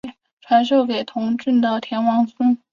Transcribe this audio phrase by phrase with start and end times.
[0.41, 2.57] 传授给同郡的田王孙。